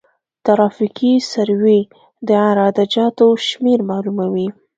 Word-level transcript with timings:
ترافیکي 0.45 1.13
سروې 1.31 1.79
د 2.27 2.29
عراده 2.47 2.85
جاتو 2.93 3.27
شمېر 3.47 3.79
معلوموي 3.89 4.47